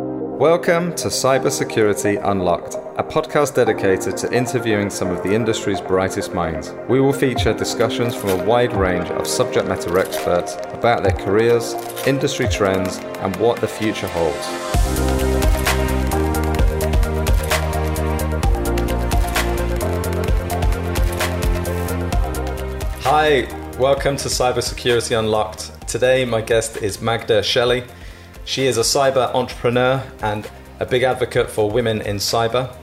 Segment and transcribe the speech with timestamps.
[0.00, 6.72] Welcome to Cybersecurity Unlocked, a podcast dedicated to interviewing some of the industry's brightest minds.
[6.88, 11.74] We will feature discussions from a wide range of subject matter experts about their careers,
[12.06, 14.46] industry trends, and what the future holds.
[23.04, 23.46] Hi,
[23.78, 25.72] welcome to Cybersecurity Unlocked.
[25.86, 27.84] Today, my guest is Magda Chelly.
[28.50, 32.76] She is a cyber entrepreneur and a big advocate for women in cyber.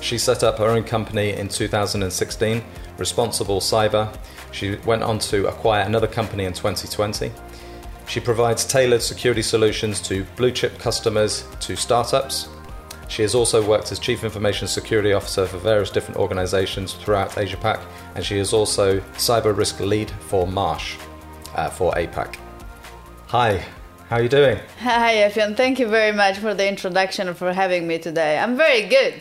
[0.00, 2.60] She set up her own company in 2016,
[2.98, 4.12] Responsible Cyber.
[4.50, 7.30] She went on to acquire another company in 2020.
[8.08, 12.48] She provides tailored security solutions to blue chip customers to startups.
[13.06, 17.58] She has also worked as Chief Information Security Officer for various different organizations throughout Asia
[17.58, 17.78] Pac,
[18.16, 20.96] and she is also Cyber Risk Lead for Marsh
[21.54, 22.38] uh, for APAC.
[23.28, 23.64] Hi,
[24.08, 24.58] how are you doing?
[24.80, 25.56] Hi, Efion.
[25.56, 28.38] Thank you very much for the introduction and for having me today.
[28.38, 29.14] I'm very good.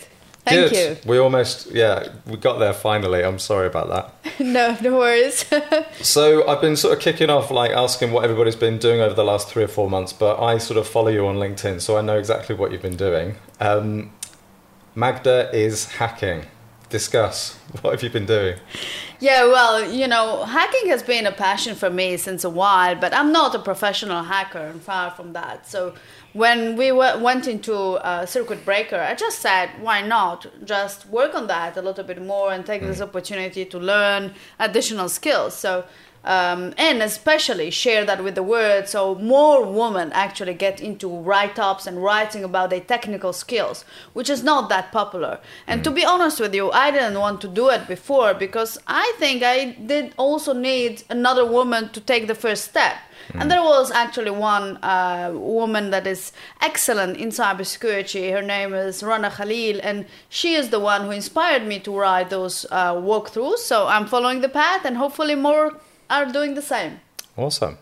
[0.46, 0.98] Thank good.
[1.04, 1.10] you.
[1.10, 3.24] We almost, yeah, we got there finally.
[3.24, 4.40] I'm sorry about that.
[4.40, 5.44] no, no worries.
[6.02, 9.24] so I've been sort of kicking off, like asking what everybody's been doing over the
[9.24, 12.02] last three or four months, but I sort of follow you on LinkedIn, so I
[12.02, 13.36] know exactly what you've been doing.
[13.60, 14.14] Um,
[14.94, 16.44] Magda is hacking.
[16.90, 17.58] Discuss.
[17.82, 18.58] What have you been doing?
[19.20, 23.14] Yeah, well, you know, hacking has been a passion for me since a while, but
[23.14, 25.68] I'm not a professional hacker and far from that.
[25.68, 25.94] So
[26.34, 31.34] when we w- went into uh, circuit breaker, I just said, why not just work
[31.34, 32.88] on that a little bit more and take mm.
[32.88, 35.56] this opportunity to learn additional skills.
[35.56, 35.86] So
[36.26, 41.88] um, and especially share that with the world so more women actually get into write-ups
[41.88, 45.84] and writing about their technical skills which is not that popular and mm.
[45.84, 49.44] to be honest with you i didn't want to do it before because i think
[49.44, 52.96] i did also need another woman to take the first step
[53.34, 53.42] Mm.
[53.42, 56.32] And there was actually one uh, woman that is
[56.62, 58.32] excellent in cybersecurity.
[58.32, 62.30] Her name is Rana Khalil, and she is the one who inspired me to write
[62.30, 63.60] those uh, walkthroughs.
[63.60, 65.74] So I'm following the path, and hopefully more
[66.10, 67.00] are doing the same.
[67.38, 67.78] Awesome.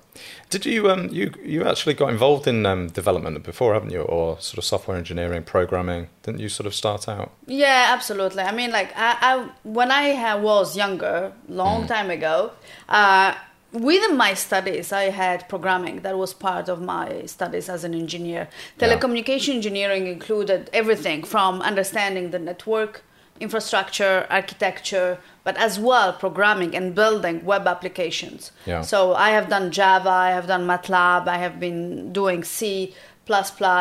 [0.49, 4.39] Did you um you you actually got involved in um, development before, haven't you, or
[4.39, 6.07] sort of software engineering, programming?
[6.23, 7.31] Didn't you sort of start out?
[7.47, 8.43] Yeah, absolutely.
[8.43, 11.87] I mean, like I, I when I was younger, long mm.
[11.87, 12.51] time ago.
[12.89, 13.35] Uh,
[13.71, 16.01] within my studies, I had programming.
[16.01, 18.47] That was part of my studies as an engineer.
[18.79, 19.55] Telecommunication yeah.
[19.55, 23.03] engineering included everything from understanding the network
[23.39, 28.51] infrastructure, architecture, but as well programming and building web applications.
[28.65, 28.81] Yeah.
[28.81, 32.93] So I have done Java, I have done MATLAB, I have been doing C++,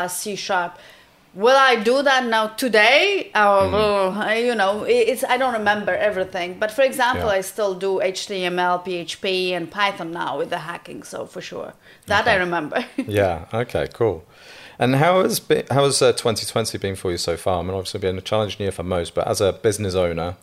[0.09, 0.79] C Sharp.
[1.35, 3.31] Will I do that now today?
[3.35, 4.45] Or, mm.
[4.45, 6.59] you know, it's I don't remember everything.
[6.59, 7.39] But for example, yeah.
[7.39, 11.03] I still do HTML, PHP, and Python now with the hacking.
[11.05, 11.73] So for sure,
[12.07, 12.33] that okay.
[12.33, 12.85] I remember.
[13.07, 13.47] yeah.
[13.55, 13.89] Okay.
[13.95, 14.25] Cool.
[14.83, 17.61] And how has been, how has uh, 2020 been for you so far?
[17.61, 20.35] I mean, obviously been a challenging year for most, but as a business owner,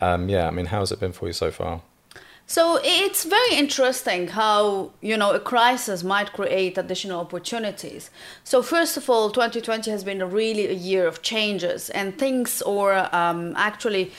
[0.00, 1.82] um, yeah, I mean, how has it been for you so far?
[2.46, 8.10] So it's very interesting how you know a crisis might create additional opportunities.
[8.42, 12.94] So first of all, 2020 has been really a year of changes and things, or
[13.14, 14.12] um, actually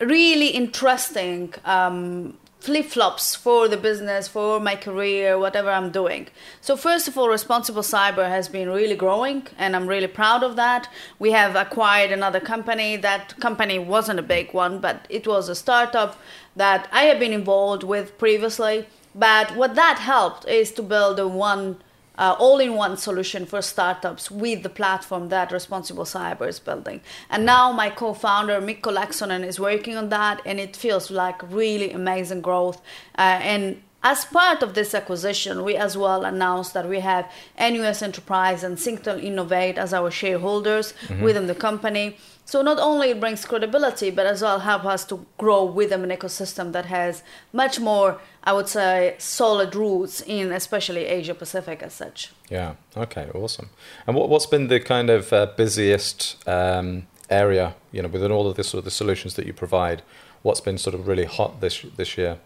[0.00, 6.28] really interesting um, flip flops for the business, for my career, whatever I'm doing.
[6.62, 10.56] So, first of all, Responsible Cyber has been really growing, and I'm really proud of
[10.56, 10.88] that.
[11.18, 12.96] We have acquired another company.
[12.96, 16.18] That company wasn't a big one, but it was a startup
[16.56, 18.86] that I have been involved with previously.
[19.14, 21.82] But what that helped is to build a one
[22.18, 27.00] uh, all-in-one solution for startups with the platform that Responsible Cyber is building.
[27.30, 31.90] And now my co-founder Mikko Laaksonen is working on that, and it feels like really
[31.90, 32.80] amazing growth.
[33.18, 38.02] Uh, and as part of this acquisition, we as well announced that we have NUS
[38.02, 41.22] Enterprise and Singtel Innovate as our shareholders mm-hmm.
[41.22, 42.18] within the company.
[42.46, 46.10] So not only it brings credibility, but as well help us to grow within an
[46.10, 47.22] ecosystem that has
[47.52, 52.32] much more, I would say, solid roots in especially Asia Pacific as such.
[52.50, 52.74] Yeah.
[52.96, 53.30] Okay.
[53.34, 53.70] Awesome.
[54.06, 58.46] And what, what's been the kind of uh, busiest um, area, you know, within all
[58.46, 60.02] of this sort of the solutions that you provide?
[60.42, 62.38] What's been sort of really hot this this year?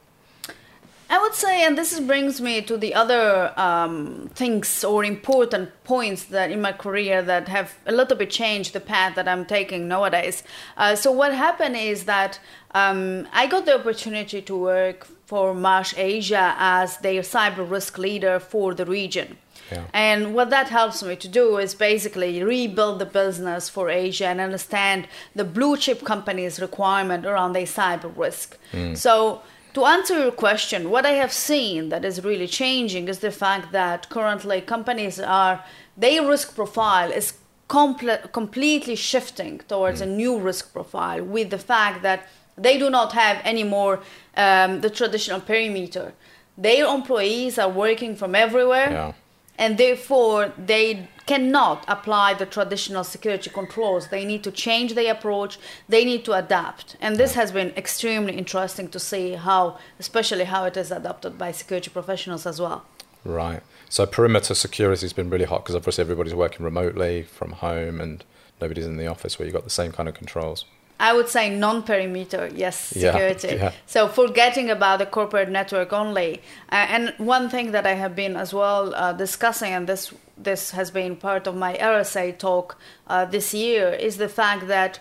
[1.10, 6.25] I would say, and this brings me to the other um, things or important points
[6.25, 9.88] that in my career that have a little bit changed the path that I'm taking
[9.88, 10.43] nowadays.
[10.76, 12.38] Uh, so what happened is that
[12.72, 18.38] um, I got the opportunity to work for Marsh Asia as their cyber risk leader
[18.38, 19.38] for the region.
[19.72, 19.84] Yeah.
[19.93, 24.40] And what that helps me to do is basically rebuild the business for Asia and
[24.40, 28.58] understand the blue chip companies' requirement around their cyber risk.
[28.72, 28.96] Mm.
[28.96, 29.43] So
[29.75, 33.73] to answer your question, what I have seen that is really changing is the fact
[33.73, 35.65] that currently companies are
[35.97, 37.35] their risk profile is
[37.69, 42.26] comple- completely shifting towards a new risk profile with the fact that
[42.56, 44.00] they do not have anymore
[44.37, 46.12] um, the traditional perimeter.
[46.56, 49.12] Their employees are working from everywhere, Yeah.
[49.58, 54.08] And therefore they cannot apply the traditional security controls.
[54.08, 55.58] They need to change their approach.
[55.88, 60.64] They need to adapt, and this has been extremely interesting to see how, especially how
[60.64, 62.84] it is adopted by security professionals as well.
[63.25, 63.62] Right.
[63.90, 68.25] So perimeter security has been really hot because obviously everybody's working remotely from home and
[68.60, 70.64] nobody's in the office where you've got the same kind of controls.
[71.00, 73.56] I would say non-perimeter, yes, Yeah, security.
[73.56, 73.73] yeah.
[73.87, 76.41] So forgetting about the corporate network only.
[76.73, 80.70] Uh, and one thing that I have been as well uh, discussing, and this this
[80.73, 85.00] has been part of my RSA talk uh, this year, is the fact that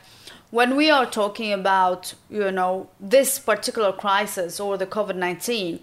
[0.49, 5.79] when we are talking about you know this particular crisis or the covid-19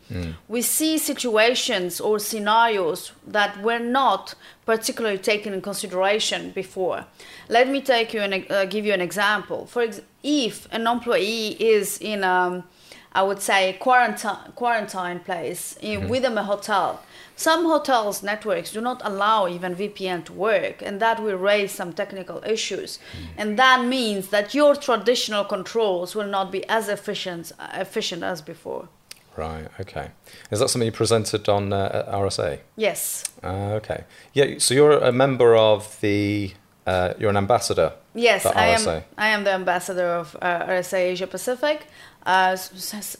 [0.49, 4.35] we see situations or scenarios that were not
[4.65, 7.05] particularly taken in consideration before.
[7.49, 9.67] Let me take you and uh, give you an example.
[9.67, 12.65] For ex- if an employee is in um,
[13.13, 17.01] I would say quarantine quarantine place in, within a hotel.
[17.37, 21.93] Some hotels networks do not allow even VPN to work, and that will raise some
[21.93, 22.99] technical issues.
[23.37, 28.89] And that means that your traditional controls will not be as efficient efficient as before.
[29.37, 29.67] Right.
[29.81, 30.11] Okay.
[30.51, 32.61] Is that something you presented on uh, RSA?
[32.77, 33.25] Yes.
[33.43, 34.05] Uh, okay.
[34.33, 34.59] Yeah.
[34.59, 36.53] So you're a member of the.
[36.87, 37.95] Uh, you're an ambassador.
[38.15, 39.03] Yes, I am.
[39.17, 41.87] I am the ambassador of uh, RSA Asia Pacific.
[42.27, 42.57] Uh,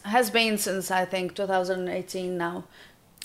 [0.03, 2.63] has been since I think 2018 now.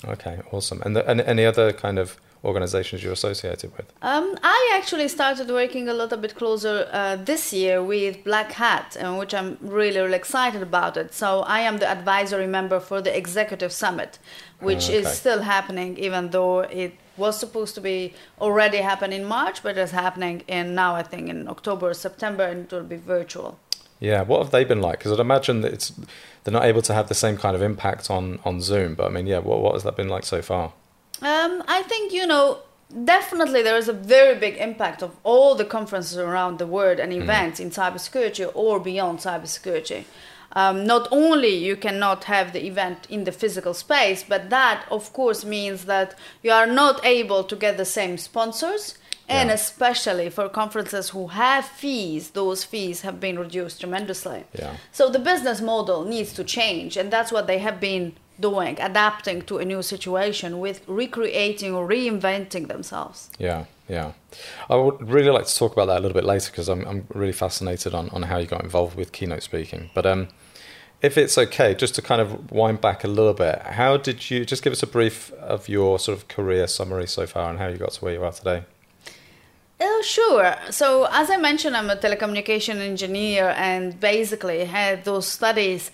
[0.07, 0.39] Okay.
[0.51, 0.81] Awesome.
[0.83, 3.85] And, the, and any other kind of organisations you're associated with?
[4.01, 8.97] Um, I actually started working a little bit closer uh, this year with Black Hat,
[8.99, 11.13] uh, which I'm really, really excited about it.
[11.13, 14.17] So I am the advisory member for the Executive Summit,
[14.59, 14.97] which Okay.
[14.99, 19.77] is still happening, even though it was supposed to be already happen in March, but
[19.77, 23.59] it's happening in now I think in October, or September, and it will be virtual.
[23.99, 24.23] Yeah.
[24.23, 24.97] What have they been like?
[24.97, 25.91] Because I'd imagine that it's
[26.43, 28.95] they're not able to have the same kind of impact on on Zoom.
[28.95, 29.39] But I mean, yeah.
[29.39, 30.73] What what has that been like so far?
[31.21, 32.59] Um, I think you know
[33.03, 37.13] definitely there is a very big impact of all the conferences around the world and
[37.13, 40.03] events in cybersecurity or beyond cybersecurity.
[40.53, 45.13] Um, not only you cannot have the event in the physical space, but that of
[45.13, 48.95] course means that you are not able to get the same sponsors.
[49.39, 49.55] And Yeah.
[49.55, 54.41] especially for conferences who have fees, those fees have been reduced tremendously.
[54.61, 54.73] Yeah.
[54.91, 58.05] So the business model needs to change, and that's what they have been
[58.39, 63.29] doing, adapting to a new situation with recreating or reinventing themselves.
[63.37, 64.11] Yeah, yeah.
[64.69, 67.01] I would really like to talk about that a little bit later because I'm I'm
[67.13, 69.91] really fascinated on, on how you got involved with keynote speaking.
[69.93, 70.27] But um,
[71.01, 74.45] if it's okay, just to kind of wind back a little bit, how did you
[74.45, 77.67] just give us a brief of your sort of career summary so far and how
[77.67, 78.63] you got to where you are today?
[79.83, 80.55] Oh, sure.
[80.69, 85.89] So, as I mentioned, I'm a telecommunication engineer and basically had those studies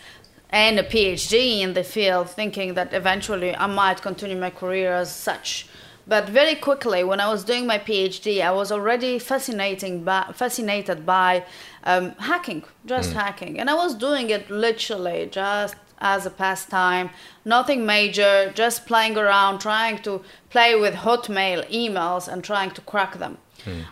[0.50, 5.16] and a PhD in the field, thinking that eventually I might continue my career as
[5.16, 5.70] such.
[6.06, 11.06] But very quickly, when I was doing my PhD, I was already fascinating by, fascinated
[11.06, 11.46] by
[11.86, 17.10] um, hacking, just hacking, and I was doing it literally just as a pastime,
[17.46, 23.18] nothing major, just playing around, trying to play with Hotmail emails and trying to crack
[23.18, 23.38] them.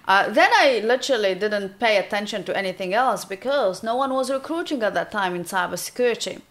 [0.08, 4.82] Uh, then I literally didn't pay attention to anything else because no one was recruiting
[4.84, 6.42] at that time in cybersecurity.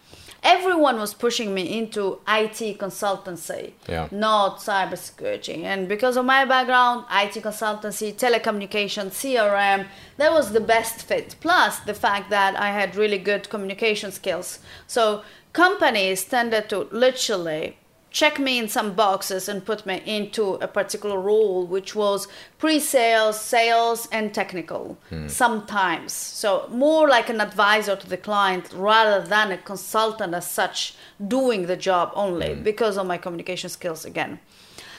[0.43, 4.07] Everyone was pushing me into IT consultancy, Yeah.
[4.11, 5.63] not cybersecurity.
[5.63, 11.35] And because of my background, IT consultancy, telecommunication, CRM, that was the best fit.
[11.41, 14.59] Plus the fact that I had really good communication skills.
[14.85, 17.77] So companies tended to literally
[18.15, 23.37] check me in some boxes and put me into a particular role, which was pre-sales,
[23.41, 24.97] sales, and technical.
[25.09, 25.27] Hmm.
[25.27, 30.95] Sometimes, so more like an advisor to the client rather than a consultant as such,
[31.27, 32.63] doing the job only hmm.
[32.63, 34.39] because of my communication skills again.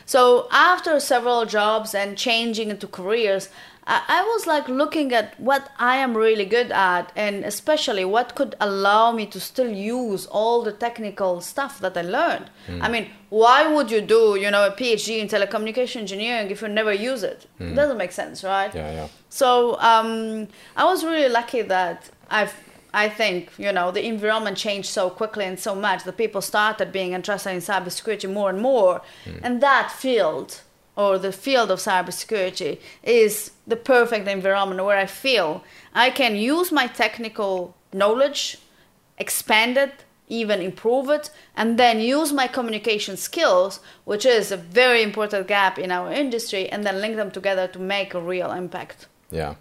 [0.04, 3.48] So after several jobs and changing into careers,
[3.86, 8.34] I, I was like looking at what I am really good at, and especially what
[8.34, 12.50] could allow me to still use all the technical stuff that I learned.
[12.66, 12.82] Hmm.
[12.82, 16.68] I mean, why would you do, you know, a PhD in telecommunication engineering if you
[16.68, 17.46] never use it?
[17.60, 17.74] It hmm.
[17.74, 18.74] doesn't make sense, right?
[18.74, 19.08] Yeah, yeah.
[19.28, 22.54] So um, I was really lucky that I've.
[22.94, 26.92] I think you know the environment changed so quickly and so much that people started
[26.92, 29.38] being interested in cybersecurity more and more, hmm.
[29.42, 30.62] and that field
[30.96, 35.62] or the field of cybersecurity is the perfect environment where I feel
[35.94, 38.58] I can use my technical knowledge,
[39.18, 45.02] expand it, even improve it, and then use my communication skills, which is a very
[45.02, 49.06] important gap in our industry, and then link them together to make a real impact.
[49.30, 49.54] Yeah.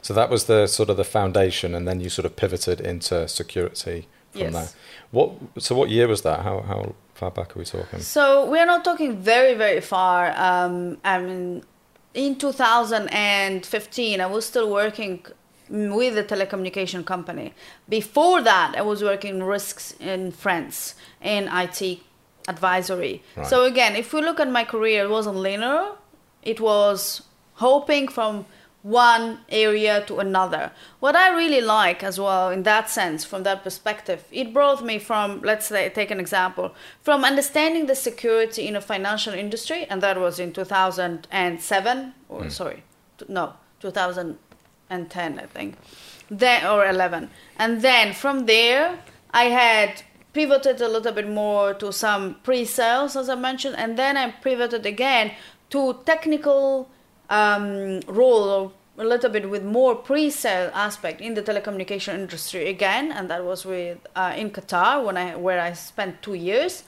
[0.00, 3.28] So that was the sort of the foundation, and then you sort of pivoted into
[3.28, 4.52] security from Yes.
[4.52, 4.68] there.
[5.10, 5.32] What?
[5.58, 6.40] So what year was that?
[6.40, 8.00] How how far back are we talking?
[8.00, 10.32] So we're not talking very, very far.
[10.36, 11.64] Um, I mean,
[12.14, 15.24] in 2015, I was still working
[15.70, 17.52] with a telecommunication company.
[17.88, 22.00] Before that, I was working risks in France in IT
[22.48, 23.22] advisory.
[23.36, 23.46] Right.
[23.46, 25.92] So again, if we look at my career, it wasn't linear.
[26.42, 27.22] It was
[27.54, 28.46] hoping from
[28.88, 30.72] one area to another.
[30.98, 34.98] What I really like as well, in that sense, from that perspective, it brought me
[34.98, 40.02] from, let's say, take an example, from understanding the security in a financial industry, and
[40.02, 42.82] that was in 2007, or sorry,
[43.28, 45.76] no, 2010, I think,
[46.30, 48.98] then or 11, and then from there,
[49.30, 50.02] I had
[50.32, 54.86] pivoted a little bit more to some pre-sales, as I mentioned, and then I pivoted
[54.86, 55.32] again
[55.70, 56.88] to technical
[57.28, 63.12] um, role or a little bit with more pre-sale aspect in the telecommunication industry again,
[63.12, 66.82] and that was with uh, in Qatar when I where I spent two years.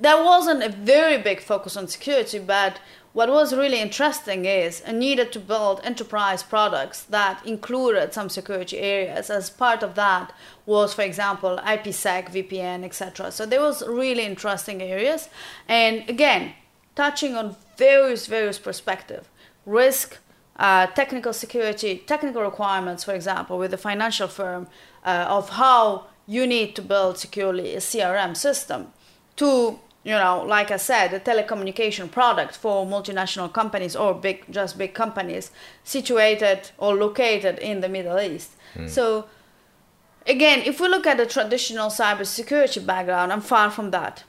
[0.00, 2.80] There wasn't a very big focus on security, but
[3.12, 8.78] what was really interesting is I needed to build enterprise products that included some security
[8.78, 9.28] areas.
[9.28, 10.32] As part of that
[10.64, 13.30] was, for example, IPsec, VPN, etc.
[13.30, 15.28] So there was really interesting areas,
[15.68, 16.54] and again,
[16.94, 19.28] touching on various various perspective,
[19.66, 20.18] risk,
[20.62, 24.68] uh, technical security, technical requirements, for example, with a financial firm
[25.04, 28.80] uh, of how you need to build securely a CRM system,
[29.36, 34.76] to you know, like I said, a telecommunication product for multinational companies or big, just
[34.76, 35.52] big companies
[35.84, 38.50] situated or located in the Middle East.
[38.88, 39.26] So,
[40.26, 44.24] again, if we look at the traditional cybersecurity background, I'm far from that.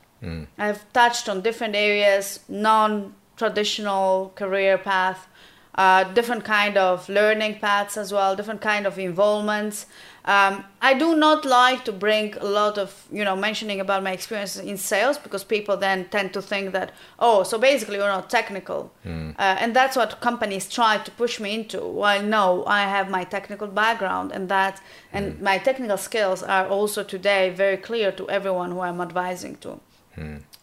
[0.59, 5.27] I've touched on different areas, non-traditional career path,
[5.75, 9.87] uh, different kind of learning paths as well, different kind of involvements.
[10.25, 14.11] Um, I do not like to bring a lot of, you know, mentioning about my
[14.11, 18.29] experiences in sales because people then tend to think that, oh, so basically you're not
[18.29, 18.93] technical.
[19.37, 21.81] Uh, and that's what companies try to push me into.
[21.81, 27.03] While no, I have my technical background and that, and my technical skills are also
[27.03, 29.79] today very clear to everyone who I'm advising to.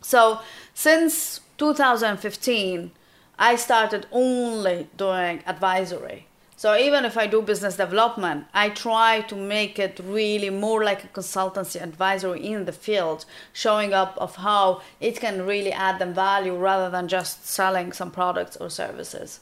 [0.01, 0.41] So
[0.73, 2.93] since 2015,
[3.41, 6.27] I started only doing advisory.
[6.57, 11.05] So even if I do business development, I try to make it really more like
[11.05, 16.13] a consultancy advisory in the field, showing up of how it can really add them
[16.13, 19.41] value rather than just selling some products or services.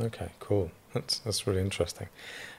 [0.00, 0.72] Okay, cool.
[0.92, 2.08] That's that's really interesting.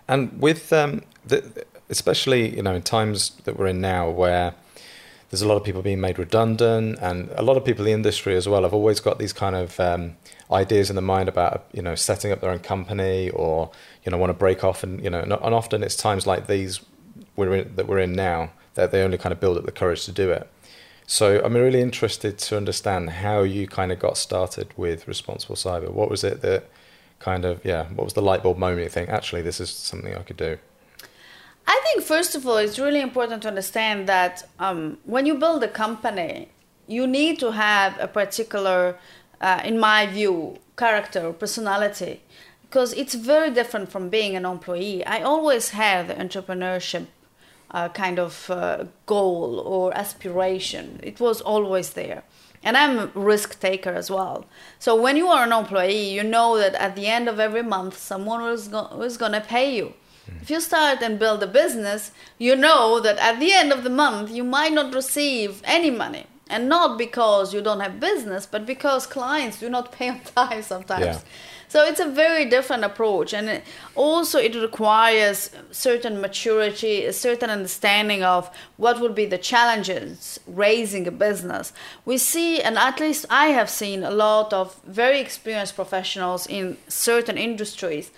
[0.07, 4.53] And with um, the, especially you know in times that we're in now, where
[5.29, 7.93] there's a lot of people being made redundant, and a lot of people in the
[7.93, 10.15] industry as well have always got these kind of um,
[10.51, 13.71] ideas in the mind about you know setting up their own company or
[14.03, 16.81] you know want to break off, and you know, and, often it's times like these
[17.35, 20.05] we're in, that we're in now that they only kind of build up the courage
[20.05, 20.49] to do it.
[21.07, 25.91] So I'm really interested to understand how you kind of got started with responsible cyber.
[25.91, 26.69] What was it that
[27.19, 27.85] kind of yeah?
[27.85, 30.57] What was the light bulb moment you think actually this is something I could do?
[31.67, 35.63] I think first of all, it's really important to understand that um, when you build
[35.63, 36.49] a company,
[36.87, 38.97] you need to have a particular,
[39.41, 42.21] uh, in my view, character or personality,
[42.63, 45.05] because it's very different from being an employee.
[45.05, 47.07] I always had the entrepreneurship
[47.71, 50.99] uh, kind of uh, goal or aspiration.
[51.01, 52.23] It was always there.
[52.63, 54.45] And I'm a risk taker as well.
[54.79, 57.97] So when you are an employee, you know that at the end of every month,
[57.97, 58.69] someone is,
[58.99, 59.93] is going to pay you.
[60.41, 63.89] If you start and build a business, you know that at the end of the
[63.89, 66.25] month, you might not receive any money.
[66.47, 70.61] And not because you don't have business, but because clients do not pay on time
[70.61, 71.05] sometimes.
[71.05, 71.19] Yeah.
[71.67, 73.63] So it's a very different approach, and it,
[73.95, 81.07] also it requires certain maturity, a certain understanding of what would be the challenges raising
[81.07, 81.73] a business.
[82.05, 86.77] We see, and at least I have seen a lot of very experienced professionals in
[86.87, 88.11] certain industries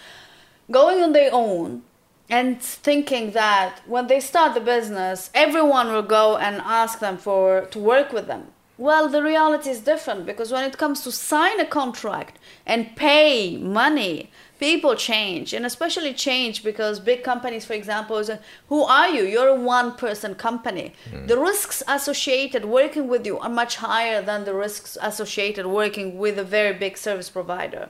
[0.69, 1.83] going on their own
[2.29, 7.61] and thinking that when they start the business, everyone will go and ask them for
[7.71, 8.47] to work with them.
[8.77, 13.57] Well, the reality is different because when it comes to sign a contract and pay
[13.57, 14.29] money,
[14.59, 18.29] people change, and especially change because big companies, for example, is
[18.69, 19.23] who are you?
[19.23, 20.93] You're a one-person company.
[21.09, 21.25] Hmm.
[21.25, 26.37] The risks associated working with you are much higher than the risks associated working with
[26.37, 27.89] a very big service provider.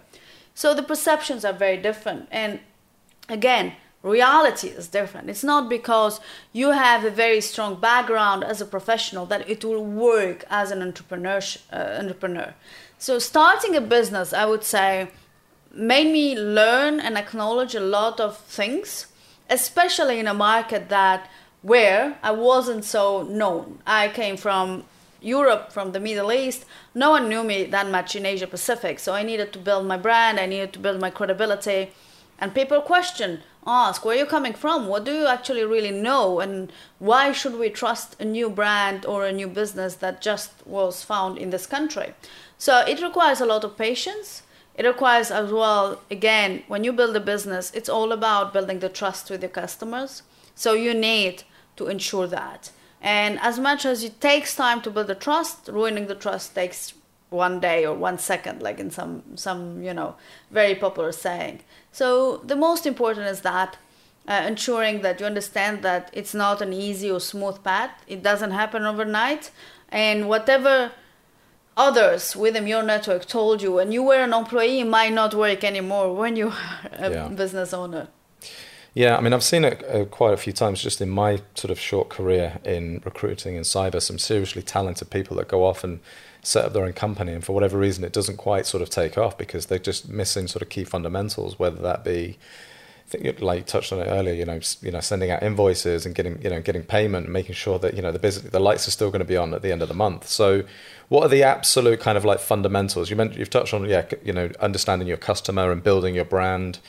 [0.56, 2.62] So the perceptions are very different, and
[3.28, 3.74] again
[4.04, 5.30] reality is different.
[5.30, 6.20] It's not because
[6.54, 10.82] you have a very strong background as a professional that it will work as an
[10.82, 11.42] entrepreneur.
[11.72, 12.54] Uh, entrepreneur.
[13.00, 15.10] So starting a business, I would say,
[15.72, 19.08] made me learn and acknowledge a lot of things,
[19.50, 21.30] especially in a market that
[21.62, 23.80] where I wasn't so known.
[23.86, 24.86] I came from
[25.22, 26.66] Europe, from the Middle East.
[26.96, 29.98] No one knew me that much in Asia Pacific, so I needed to build my
[29.98, 30.40] brand.
[30.40, 31.92] I needed to build my credibility,
[32.40, 34.88] and people question ask where are you're coming from?
[34.88, 36.40] What do you actually really know?
[36.40, 41.04] And why should we trust a new brand or a new business that just was
[41.04, 42.14] found in this country?
[42.58, 44.44] So it requires a lot of patience.
[44.76, 48.90] It requires as well again when you build a business it's all about building the
[48.90, 50.24] trust with your customers.
[50.56, 51.44] So you need
[51.76, 52.72] to ensure that.
[53.02, 56.94] And as much as it takes time to build the trust ruining the trust takes
[57.30, 60.16] one day or one second like in some some you know
[60.50, 61.60] very popular saying
[61.98, 63.72] so the most important is that
[64.28, 67.90] uh, ensuring that you understand that it's not an easy or smooth path.
[68.08, 69.50] It doesn't happen overnight,
[69.90, 70.92] and whatever
[71.76, 76.14] others within your network told you when you were an employee might not work anymore
[76.14, 77.28] when you are a yeah.
[77.30, 78.10] business owner.
[78.94, 81.72] Yeah, I mean, I've seen it uh, quite a few times just in my sort
[81.72, 84.00] of short career in recruiting in cyber.
[84.00, 86.00] Some seriously talented people that go off and
[86.48, 89.18] set up their own company, and for whatever reason, it doesn't quite sort of take
[89.18, 92.38] off because they're just missing sort of key fundamentals, whether that be.
[93.06, 96.06] I think, like you touched on it earlier, you know, you know, sending out invoices
[96.06, 98.60] and getting, you know, getting payment, and making sure that you know the business, the
[98.60, 100.28] lights are still going to be on at the end of the month.
[100.28, 100.64] So,
[101.10, 103.10] what are the absolute kind of like fundamentals?
[103.10, 106.80] You mentioned you've touched on, yeah, you know, understanding your customer and building your brand.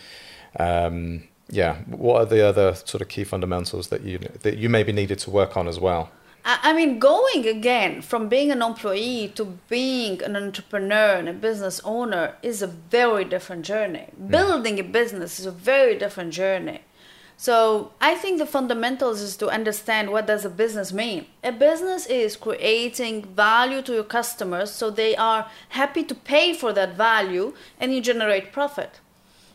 [0.58, 4.92] Um, yeah, what are the other sort of key fundamentals that you that you maybe
[4.92, 6.10] needed to work on as well?
[6.44, 11.80] I mean, going again from being an employee to being an entrepreneur and a business
[11.84, 14.06] owner is a very different journey.
[14.20, 14.30] Mm.
[14.30, 16.80] Building a business is a very different journey.
[17.36, 21.26] So I think the fundamentals is to understand what does a business mean.
[21.44, 26.72] A business is creating value to your customers so they are happy to pay for
[26.72, 28.98] that value and you generate profit.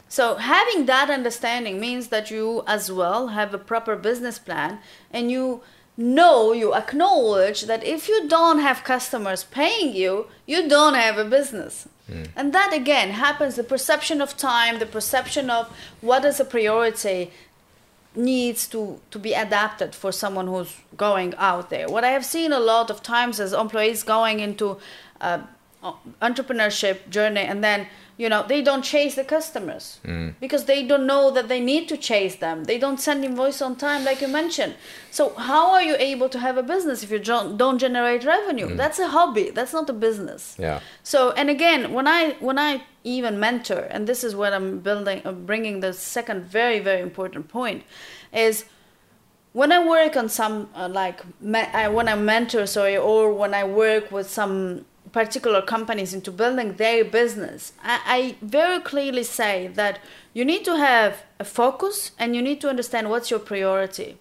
[0.08, 4.80] So having that understanding means that you as well have a proper business plan
[5.12, 5.62] and you
[5.98, 11.26] know, you acknowledge that if you don't have customers paying you, you don't have a
[11.26, 11.88] business.
[12.10, 12.30] Mm.
[12.36, 17.32] And that again happens the perception of time, the perception of what is a priority
[18.16, 21.88] needs to, to be adapted for someone who's going out there.
[21.88, 24.78] What I have seen a lot of times is employees going into
[25.22, 25.40] uh,
[26.22, 30.34] entrepreneurship journey and then you know they don't chase the customers mm.
[30.40, 32.66] because they don't know that they need to chase them.
[32.66, 34.76] They don't send invoice on time like you mentioned.
[35.12, 38.70] So how are you able to have a business if you don't generate revenue?
[38.70, 38.78] Mm.
[38.78, 39.50] that's a hobby.
[39.50, 40.56] That's not a business.
[40.60, 40.80] Yeah.
[41.04, 45.22] So and again when i when i even mentor and this is what i'm building
[45.26, 47.84] uh, bringing the second very very important point
[48.32, 48.64] is
[49.54, 53.54] when I work on some uh, like me- I, when I mentor sorry or when
[53.54, 59.68] I work with some particular companies into building their business, I, I, very clearly say
[59.76, 60.00] that
[60.34, 64.18] you need to have a focus and you need to understand what's your priority.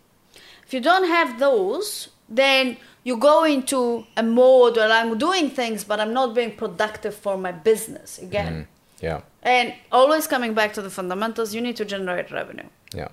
[0.66, 5.82] If you don't have those, then you go into a mode where I'm doing things,
[5.82, 8.52] but I'm not being productive for my business again.
[8.52, 8.66] Mm,
[9.02, 9.20] yeah.
[9.42, 12.68] And always coming back to the fundamentals, you need to generate revenue.
[12.94, 13.08] Yeah.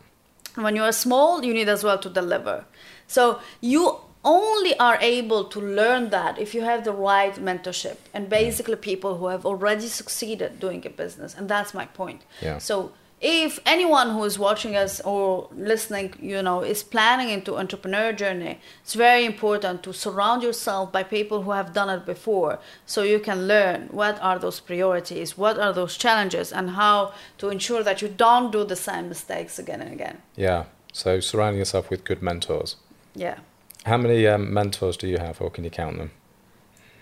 [0.56, 2.66] When you are small, you need as well to deliver.
[3.08, 8.26] So you only are able to learn that if you have the right mentorship and
[8.26, 8.30] mm.
[8.30, 12.24] basically people who have already succeeded doing a business and that's my point.
[12.42, 12.58] Yeah.
[12.58, 18.14] so if anyone who is watching us or listening you know is planning into entrepreneur
[18.14, 23.04] journey it's very important to surround yourself by people who have done it before so
[23.04, 27.84] you can learn what are those priorities what are those challenges and how to ensure
[27.84, 30.22] that you don't do the same mistakes again and again.
[30.36, 30.66] Yeah.
[30.94, 32.78] So surrounding yourself with good mentors.
[33.16, 33.40] Yeah
[33.90, 36.12] how many um, mentors do you have, or can you count them?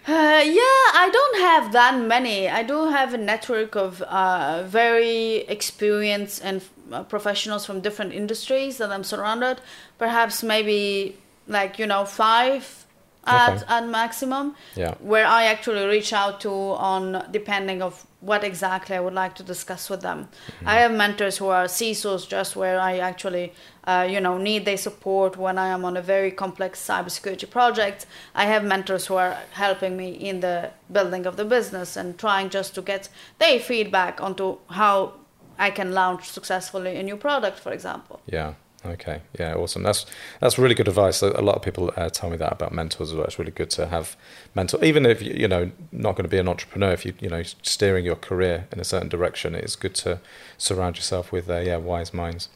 [0.07, 2.47] Uh, yeah, I don't have that many.
[2.47, 8.77] I do have a network of uh, very experienced and uh, professionals from different industries
[8.77, 9.59] that I'm surrounded.
[9.97, 12.86] Perhaps maybe like you know five
[13.27, 13.65] at, okay.
[13.67, 14.55] at maximum.
[14.75, 14.95] Yeah.
[14.99, 19.43] Where I actually reach out to on depending of what exactly I would like to
[19.43, 20.27] discuss with them.
[20.27, 20.67] Mm-hmm.
[20.67, 24.77] I have mentors who are CISOs, just where I actually, uh, you know, need their
[24.77, 28.07] support when I am on a very complex cybersecurity project.
[28.33, 32.49] I have mentors who are helping me in the building of the business and trying
[32.49, 35.13] just to get their feedback onto how
[35.59, 38.19] I can launch successfully a new product, for example.
[38.25, 38.53] Yeah.
[38.85, 39.83] Okay, yeah, awesome.
[39.83, 40.05] That's
[40.39, 41.21] that's really good advice.
[41.21, 43.25] A lot of people uh, tell me that about mentors as well.
[43.25, 44.15] It's really good to have
[44.53, 46.91] mentor, even if you know not going to be an entrepreneur.
[46.91, 50.19] If you you know steering your career in a certain direction, it's good to
[50.57, 52.49] surround yourself with uh, yeah wise minds.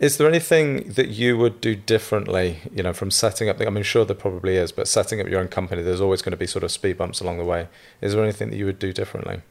[0.00, 3.60] Is there anything that you would do differently, you know, from setting up?
[3.60, 6.32] I mean, sure there probably is, but setting up your own company, there's always going
[6.32, 7.68] to be sort of speed bumps along the way.
[8.00, 9.42] Is there anything that you would do differently?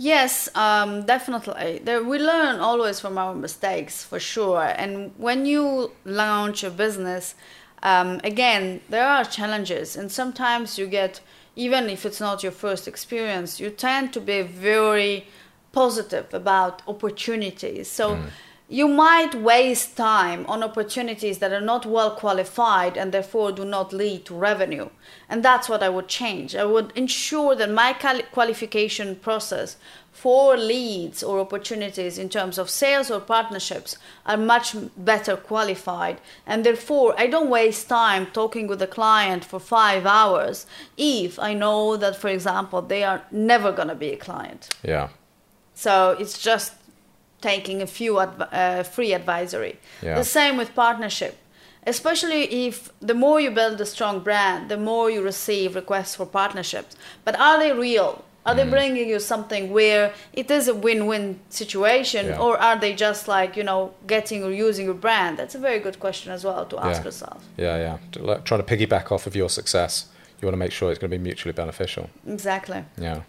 [0.00, 1.80] Yes, um, definitely.
[1.82, 4.62] There, we learn always from our mistakes, for sure.
[4.62, 7.34] And when you launch a business,
[7.82, 11.20] um, again, there are challenges, and sometimes you get,
[11.56, 15.26] even if it's not your first experience, you tend to be very
[15.72, 17.90] positive about opportunities.
[17.90, 18.14] So.
[18.14, 18.30] Mm
[18.70, 23.94] you might waste time on opportunities that are not well qualified and therefore do not
[23.94, 24.90] lead to revenue.
[25.26, 26.54] And that's what I would change.
[26.54, 27.94] I would ensure that my
[28.30, 29.76] qualification process
[30.12, 36.20] for leads or opportunities in terms of sales or partnerships are much better qualified.
[36.46, 40.66] And therefore, I don't waste time talking with a client for five hours
[40.98, 44.68] if I know that, for example, they are never going to be a client.
[44.82, 45.08] Yeah.
[45.72, 46.72] So it's just
[47.40, 49.78] taking a few adv- uh, free advisory.
[50.02, 50.14] Yeah.
[50.14, 51.38] The same with partnership.
[51.86, 56.26] Especially if the more you build a strong brand, the more you receive requests for
[56.26, 56.96] partnerships.
[57.24, 58.24] But are they real?
[58.44, 58.70] Are they mm.
[58.70, 62.40] bringing you something where it is a win-win situation, yeah.
[62.40, 65.38] or are they just like you know getting or using your brand?
[65.38, 67.04] That's a very good question as well to ask yeah.
[67.04, 67.44] yourself.
[67.58, 68.38] Yeah, yeah.
[68.44, 70.06] Trying to piggyback off of your success,
[70.40, 72.08] you want to make sure it's going to be mutually beneficial.
[72.26, 72.84] Exactly.
[72.96, 73.22] Yeah.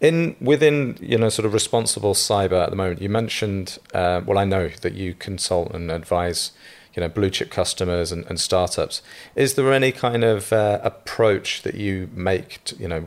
[0.00, 4.38] In within you know sort of responsible cyber at the moment, you mentioned uh, well
[4.38, 6.52] I know that you consult and advise
[6.94, 9.02] you know blue chip customers and, and startups.
[9.34, 12.64] Is there any kind of uh, approach that you make?
[12.64, 13.00] To, you know,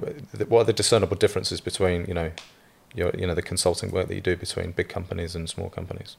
[0.48, 2.32] what are the discernible differences between you know
[2.96, 6.16] your you know the consulting work that you do between big companies and small companies?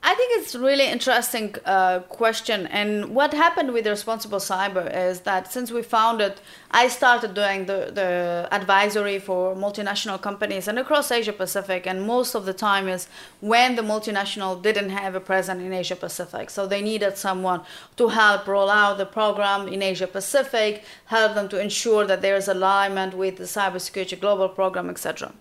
[0.00, 2.68] I think it's really interesting uh, question.
[2.68, 7.90] And what happened with responsible cyber is that since we founded, I started doing the,
[7.92, 11.86] the advisory for multinational companies and across Asia Pacific.
[11.86, 13.08] And most of the time is
[13.40, 16.48] when the multinational didn't have a presence in Asia Pacific.
[16.50, 17.62] So they needed someone
[17.96, 22.36] to help roll out the program in Asia Pacific, help them to ensure that there
[22.36, 25.32] is alignment with the cybersecurity global program, etc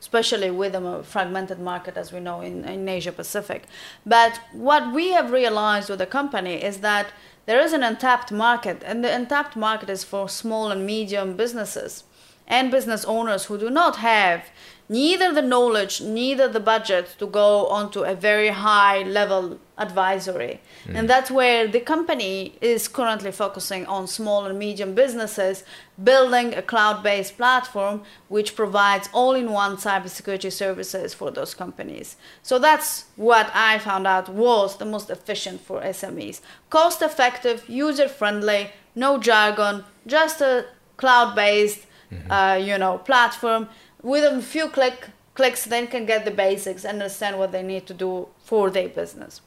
[0.00, 3.64] especially with a fragmented market as we know in, in Asia Pacific.
[4.04, 7.12] But what we have realized with the company is that
[7.46, 12.04] there is an untapped market, and the untapped market is for small and medium businesses
[12.48, 14.44] and business owners who do not have
[14.88, 20.60] neither the knowledge, neither the budget to go onto a very high level advisory.
[20.86, 20.94] Mm.
[20.94, 25.64] And that's where the company is currently focusing on small and medium businesses,
[26.02, 32.16] building a cloud based platform which provides all in one cybersecurity services for those companies.
[32.42, 36.40] So that's what I found out was the most efficient for SMEs.
[36.70, 42.30] Cost effective, user friendly, no jargon, just a cloud based mm-hmm.
[42.30, 43.68] uh, you know, platform
[44.02, 47.94] with a few click, clicks, then can get the basics, understand what they need to
[47.94, 49.40] do for their business.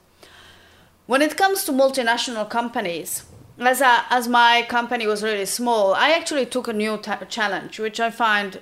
[1.09, 3.23] When it comes to multinational companies,
[3.57, 7.99] as, as my company was really small, I actually took a new t- challenge, which
[7.99, 8.61] I find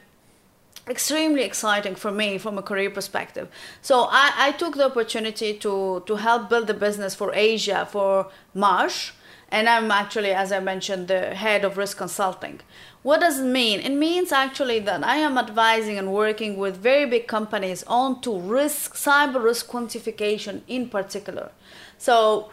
[0.87, 3.49] extremely exciting for me from a career perspective.
[3.81, 8.31] So I, I took the opportunity to, to help build the business for Asia for
[8.53, 9.11] Marsh.
[9.51, 12.61] And I'm actually, as I mentioned, the head of risk consulting.
[13.03, 13.81] What does it mean?
[13.81, 18.39] It means actually that I am advising and working with very big companies on to
[18.39, 21.51] risk, cyber risk quantification in particular.
[21.97, 22.49] So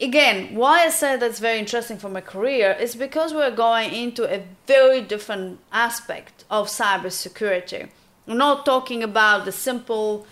[0.00, 4.24] again, why I said that's very interesting for my career is because we're going into
[4.24, 7.90] a very different aspect of cybersecurity.
[8.26, 10.26] We're not talking about the simple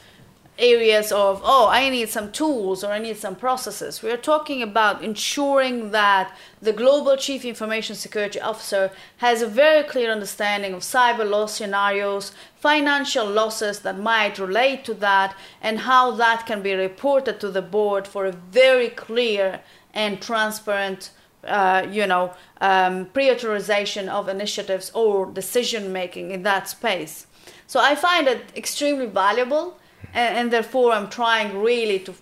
[0.59, 4.03] areas of oh i need some tools or i need some processes.
[4.03, 9.85] We are talking about ensuring that the global chief information security officer has a very
[9.85, 16.11] clear understanding of cyber loss scenarios financial losses that might relate to that and how
[16.13, 19.61] that can be reported to the board for a very clear
[19.95, 21.11] and transparent
[21.45, 27.27] uh, you know um, prioritization of initiatives or decision making in that space.
[27.69, 29.79] So i find it extremely valuable
[30.15, 32.15] and, and therefore I'm trying really to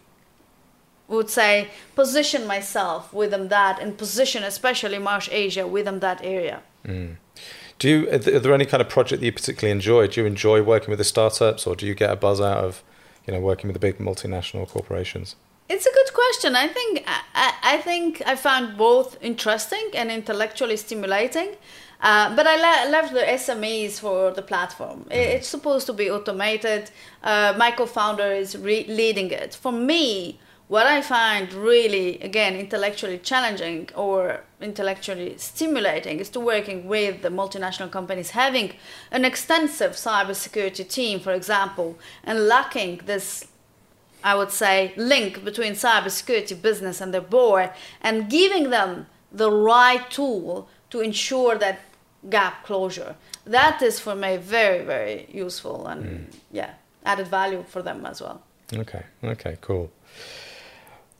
[1.09, 6.63] would say position myself within that and position especially Marsh Asia within that area.
[6.85, 7.17] Mm.
[7.79, 10.07] Do you are there any kind of project that you particularly enjoy?
[10.07, 12.83] Do you enjoy working with the startups, or do you get a buzz out of
[13.27, 15.37] you know working with the big multinational corporations?
[15.69, 16.57] It's a good question.
[16.57, 21.57] I think I, I think I found both interesting and intellectually stimulating.
[22.01, 25.01] Uh, but I le- left the SMEs for the platform.
[25.01, 25.13] Mm-hmm.
[25.13, 26.91] It's supposed to be automated.
[27.23, 29.55] Uh, my co-founder is re- leading it.
[29.55, 36.89] For me, what I find really, again, intellectually challenging or intellectually stimulating is to working
[36.89, 38.73] with the multinational companies having
[39.13, 43.47] an extensive cybersecurity team, for example, and lacking this,
[44.25, 50.11] I would say, link between cybersecurity business and the board and giving them the right
[50.11, 51.79] tool to ensure that
[52.31, 53.17] gap closure.
[53.45, 56.35] That is for me very, very useful and mm.
[56.51, 58.43] yeah, added value for them as well.
[58.73, 59.91] Okay, okay, cool.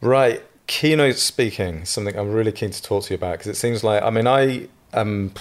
[0.01, 3.85] Right, keynote speaking, something I'm really keen to talk to you about because it seems
[3.85, 5.33] like, I mean, I am,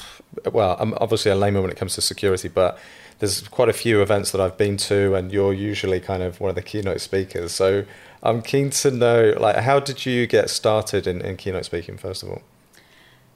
[0.52, 2.78] well, I'm obviously a layman when it comes to security, but
[3.20, 6.50] there's quite a few events that I've been to, and you're usually kind of one
[6.50, 7.52] of the keynote speakers.
[7.54, 7.86] So
[8.22, 12.24] I'm keen to know, like, how did you get started in, in keynote speaking, first
[12.24, 12.42] of all?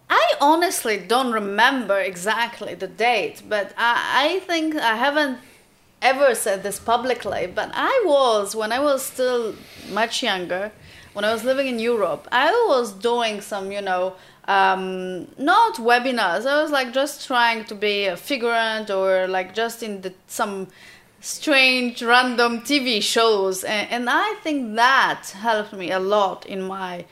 [0.09, 5.39] I honestly don't remember exactly the date, but I, I think I haven't
[6.01, 9.55] ever said this publicly, but I was, when I was still
[9.91, 10.71] much younger,
[11.13, 14.15] when I was living in Europe, I was doing some, you know,
[14.47, 16.45] um, not webinars.
[16.47, 20.67] I was like just trying to be a figurant or like just in the, some
[21.21, 27.05] strange random TV shows, and, and I think that helped me a lot in my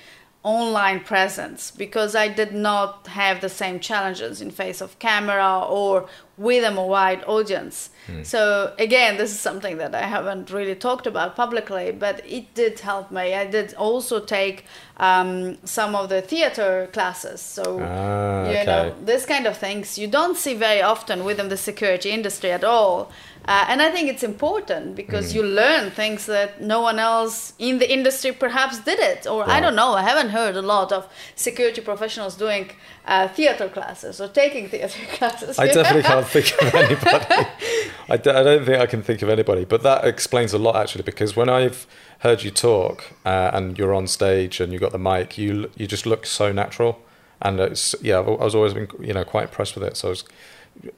[0.48, 6.08] online presence because I did not have the same challenges in face of camera or
[6.38, 7.90] with a wide audience.
[8.08, 8.26] Mm.
[8.26, 12.80] So again, this is something that I haven't really talked about publicly, but it did
[12.80, 13.34] help me.
[13.34, 14.66] I did also take
[14.98, 17.42] um, some of the theater classes.
[17.42, 18.66] So ah, you okay.
[18.66, 22.64] know, this kind of things you don't see very often within the security industry at
[22.64, 23.12] all.
[23.48, 25.36] Uh, and I think it's important because mm.
[25.36, 29.26] you learn things that no one else in the industry perhaps did it.
[29.26, 29.52] Or right.
[29.52, 32.72] I don't know, I haven't heard a lot of security professionals doing
[33.06, 35.58] uh, theater classes or taking theater classes.
[35.58, 37.26] I definitely can't think of anybody.
[38.10, 39.66] I d- I don't think I can think of anybody.
[39.66, 41.86] But that explains a lot actually because when I've
[42.20, 45.88] heard you talk uh, and you're on stage and you've got the mic, you you
[45.88, 47.02] just look so natural.
[47.42, 49.98] And it's yeah, I was always been you know quite impressed with it.
[49.98, 50.24] So I was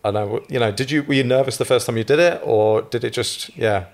[0.03, 2.41] I know, you know, did you were you nervous the first time you did it,
[2.43, 3.85] or did it just yeah,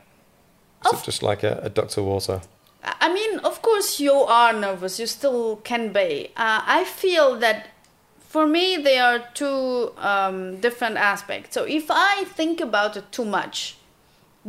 [0.84, 2.41] was it just like a, a duck to water?
[2.84, 5.00] I mean, of course you are nervous.
[5.00, 6.28] You still can be.
[6.38, 7.67] Uh, I feel that
[8.36, 11.54] for me there are two um, different aspects.
[11.58, 13.78] So if I think about it too much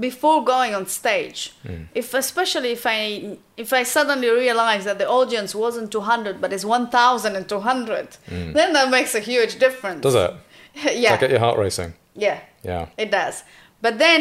[0.06, 1.86] before going on stage, mm.
[1.94, 6.66] if especially if I if I suddenly realize that the audience wasn't 200 but is
[6.66, 8.52] 1,200, mm.
[8.58, 10.00] then that makes a huge difference.
[10.00, 10.32] Does it?
[11.04, 11.12] yeah.
[11.12, 11.94] Like get your heart racing.
[12.26, 12.40] Yeah.
[12.64, 12.88] Yeah.
[12.98, 13.44] It does.
[13.84, 14.20] But then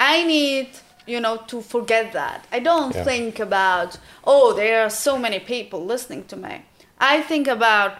[0.00, 0.70] I need,
[1.06, 2.38] you know, to forget that.
[2.50, 3.04] I don't yeah.
[3.04, 3.90] think about,
[4.24, 6.54] oh, there are so many people listening to me.
[6.98, 7.92] I think about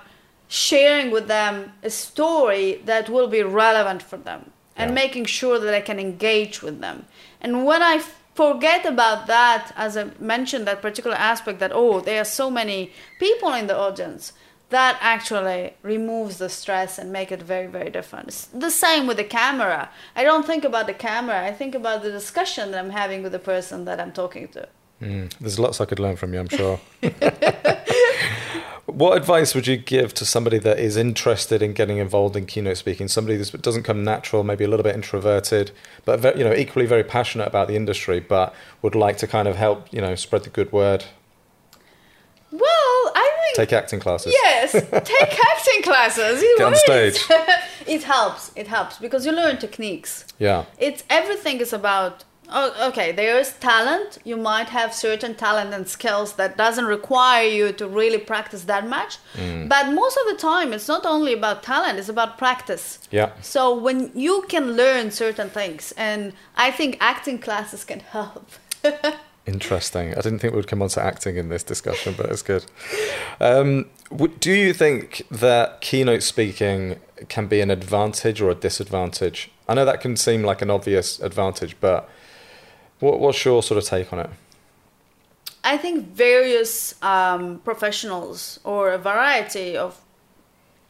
[0.48, 4.94] sharing with them a story that will be relevant for them and yeah.
[4.94, 7.06] making sure that I can engage with them.
[7.40, 8.02] And when I
[8.34, 12.92] forget about that, as I mentioned, that particular aspect that, oh, there are so many
[13.18, 14.32] people in the audience,
[14.70, 18.28] that actually removes the stress and make it very very different.
[18.28, 19.90] It's the same with the camera.
[20.16, 21.44] I don't think about the camera.
[21.44, 24.68] I think about the discussion that i'm having with the person that i'm talking to.
[25.00, 26.80] Mm, there's lots i could learn from you i'm sure
[28.86, 32.76] what advice would you give to somebody that is interested in getting involved in keynote
[32.76, 35.70] speaking somebody that doesn't come natural maybe a little bit introverted
[36.04, 39.56] but you know equally very passionate about the industry but would like to kind of
[39.56, 41.04] help you know spread the good word
[42.52, 44.32] well, I think take acting classes.
[44.32, 44.90] Yes, take
[45.52, 46.42] acting classes.
[46.42, 47.24] It Get on stage.
[47.86, 48.52] it helps.
[48.54, 50.24] It helps because you learn techniques.
[50.38, 50.64] Yeah.
[50.78, 52.24] It's everything is about.
[52.48, 53.12] Oh, okay.
[53.12, 54.18] There is talent.
[54.24, 58.88] You might have certain talent and skills that doesn't require you to really practice that
[58.88, 59.18] much.
[59.34, 59.68] Mm.
[59.68, 62.98] But most of the time, it's not only about talent; it's about practice.
[63.10, 63.32] Yeah.
[63.42, 68.50] So when you can learn certain things, and I think acting classes can help.
[69.46, 70.12] Interesting.
[70.12, 72.64] I didn't think we would come on to acting in this discussion, but it's good.
[73.40, 73.86] Um,
[74.40, 76.96] do you think that keynote speaking
[77.28, 79.52] can be an advantage or a disadvantage?
[79.68, 82.10] I know that can seem like an obvious advantage, but
[83.00, 84.30] what, what's your sort of take on it?
[85.64, 90.00] I think various um, professionals or a variety of,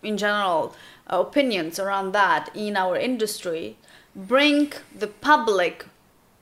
[0.03, 3.77] in general, opinions around that in our industry
[4.15, 5.85] bring the public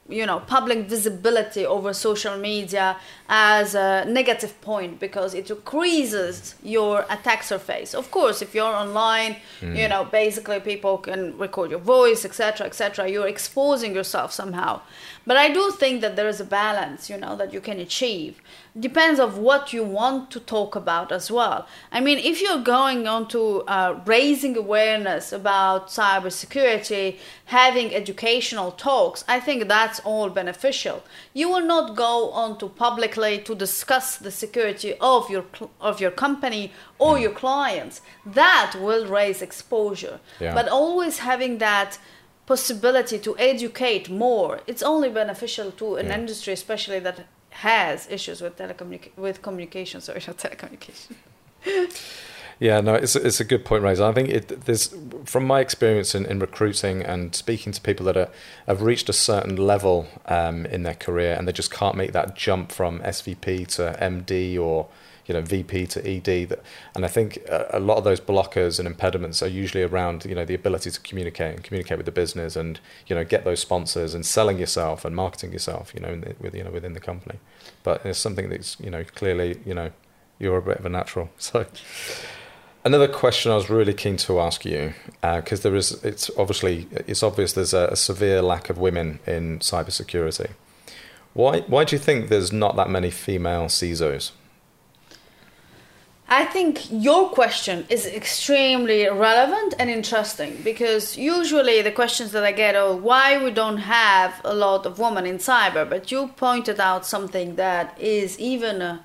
[0.09, 2.97] you know public visibility over social media
[3.29, 7.95] as a negative point because it increases your attack surface.
[7.95, 9.77] Of course if you're online mm.
[9.77, 14.83] you know basically people can record your voice etc etc you're exposing yourself somehow.
[15.27, 18.43] But i do think that there is a balance you know that you can achieve.
[18.79, 21.67] Depends of what you want to talk about as well.
[21.93, 29.23] I mean if you're going on to uh, raising awareness about cybersecurity having educational talks
[29.29, 31.03] i think that's that's all beneficial.
[31.37, 35.45] You will not go on to publicly to discuss the security of your
[35.81, 37.23] of your company or mm.
[37.23, 38.01] your clients.
[38.25, 40.21] That will raise exposure.
[40.41, 40.55] Yeah.
[40.55, 41.99] But always having that
[42.47, 46.19] possibility to educate more, it's only beneficial to an Yeah.
[46.19, 47.19] industry, especially that
[47.51, 50.01] has issues with telecommunic- with communication.
[50.01, 51.17] Sorry, not telecommunication.
[52.65, 54.01] Yeah, no, it's it's a good point, raised.
[54.01, 54.95] I think it, there's
[55.27, 58.31] from my experience in, in recruiting and speaking to people that are,
[58.67, 62.35] have reached a certain level um, in their career and they just can't make that
[62.35, 64.89] jump from SVP to MD or
[65.27, 66.49] you know VP to ED.
[66.49, 66.63] That,
[66.95, 70.47] and I think a, lot of those blockers and impediments are usually around you know
[70.47, 74.15] the ability to communicate and communicate with the business and you know get those sponsors
[74.15, 77.39] and selling yourself and marketing yourself you know the, with you know within the company.
[77.83, 79.91] But it's something that's you know clearly you know
[80.39, 81.67] you're a bit of a natural so.
[82.87, 84.93] Another question I was really keen to ask you,
[85.23, 89.21] uh, because there is, it's obviously, it's obvious there's a, a severe lack of women
[89.27, 90.51] in cybersecurity.
[91.33, 94.33] Why, why do you think there's not that many female CISOs?
[96.29, 102.53] I think your question is extremely relevant and interesting because usually the questions that I
[102.53, 106.81] get are why we don't have a lot of women in cyber, but you pointed
[106.81, 109.05] out something that is even, a,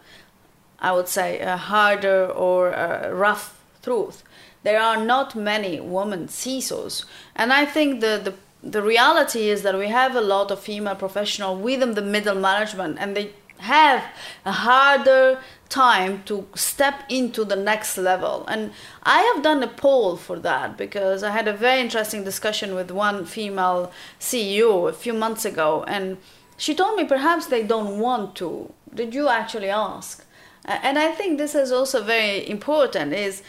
[0.80, 4.24] I would say, a harder or a rough truth.
[4.64, 9.78] There are not many women CISOs, and I think the the the reality is that
[9.78, 14.04] we have a lot of female professionals within the middle management, and they have
[14.46, 18.46] a harder time to step into the next level.
[18.48, 18.72] And
[19.04, 22.90] I have done a poll for that because I had a very interesting discussion with
[22.90, 26.18] one female CEO a few months ago, and
[26.58, 28.74] she told me perhaps they don't want to.
[28.94, 30.26] Did you actually ask?
[30.66, 33.14] And I think this is also very important.
[33.14, 33.42] Is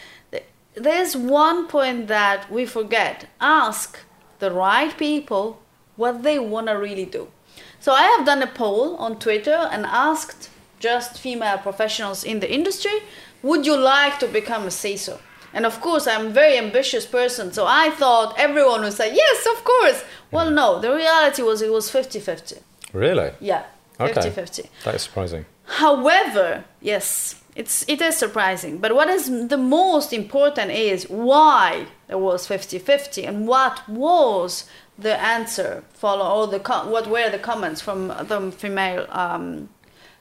[0.74, 3.98] there's one point that we forget: ask
[4.38, 5.60] the right people
[5.96, 7.28] what they want to really do.
[7.78, 12.52] So I have done a poll on Twitter and asked just female professionals in the
[12.52, 13.02] industry,
[13.42, 15.20] would you like to become a CISO?
[15.52, 19.46] And of course, I'm a very ambitious person, so I thought everyone would say, yes,
[19.46, 20.04] of course.
[20.30, 20.54] Well, mm.
[20.54, 22.56] no, the reality was it was 50 50.
[22.92, 23.32] Really?
[23.40, 23.64] Yeah,
[23.98, 24.30] 50 Okay.
[24.30, 24.70] 50.
[24.84, 25.46] That is surprising.
[25.64, 28.78] However, yes, it's it is surprising.
[28.78, 34.64] But what is the most important is why there was 50-50 and what was
[34.98, 36.60] the answer follow or the
[36.94, 39.68] what were the comments from the female um,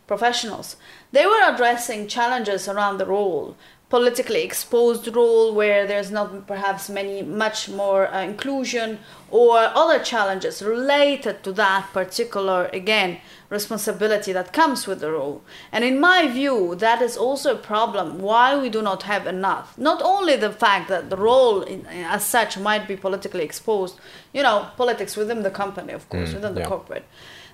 [0.06, 0.76] professionals.
[1.16, 3.56] They were addressing challenges around the role,
[3.90, 9.00] politically exposed role where there's not perhaps many much more uh, inclusion
[9.32, 13.12] or other challenges related to that particular again
[13.50, 15.42] responsibility that comes with the role.
[15.72, 19.78] And in my view, that is also a problem why we do not have enough.
[19.78, 23.96] Not only the fact that the role in, as such might be politically exposed,
[24.34, 26.68] you know, politics within the company, of course, Mm, within the yeah.
[26.68, 27.06] corporate.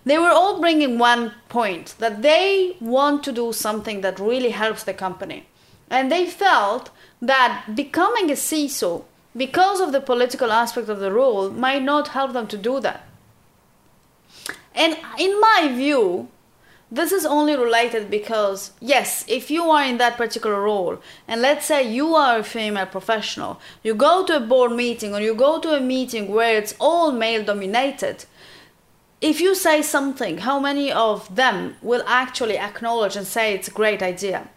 [0.05, 4.84] They were all bringing one point that they want to do something that really helps
[4.84, 5.47] the company.
[5.89, 9.03] And they felt that becoming a CISO,
[9.36, 13.03] because of the political aspect of the role, might not help them to do that.
[14.75, 16.27] And in my view,
[16.91, 21.65] this is only related because, yes, if you are in that particular role, and let's
[21.65, 25.59] say you are a female professional, you go to a board meeting or you go
[25.59, 28.25] to a meeting where it's all male dominated,
[29.21, 33.71] if you say something, how many of them will actually acknowledge and say it's a
[33.71, 34.49] great idea?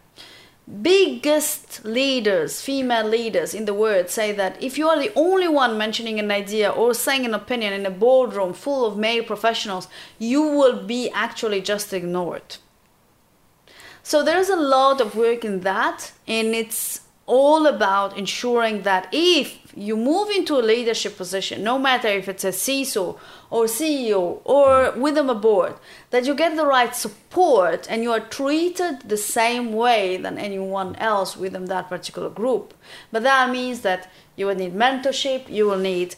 [0.81, 5.77] Biggest leaders, female leaders in the world, say that if you are the only one
[5.77, 9.87] mentioning an idea or saying an opinion in a boardroom full of male professionals,
[10.19, 12.57] you will be actually just ignored.
[14.03, 19.68] So there's a lot of work in that, and it's all about ensuring that if
[19.79, 23.17] you move into a leadership position, no matter if it's a CISO
[23.49, 25.75] or CEO or within a board,
[26.09, 30.95] that you get the right support and you are treated the same way than anyone
[30.97, 32.73] else within that particular group.
[33.11, 36.15] But that means that you will need mentorship, you will need